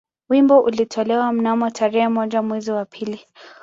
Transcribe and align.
Wimbo 0.29 0.59
ulitolewa 0.61 1.33
mnamo 1.33 1.69
tarehe 1.69 2.07
moja 2.07 2.41
mwezi 2.41 2.71
wa 2.71 2.85
pili 2.85 3.25